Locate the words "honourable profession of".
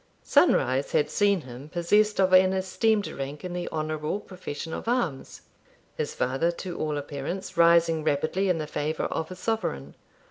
3.69-4.87